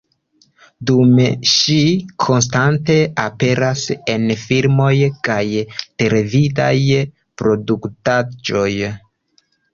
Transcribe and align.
Dume 0.91 1.25
ŝi 1.49 1.75
konstante 2.25 2.95
aperas 3.25 3.83
en 4.15 4.25
filmoj 4.45 4.89
kaj 5.29 5.45
televidaj 5.77 6.73
produktaĵoj. 7.45 8.69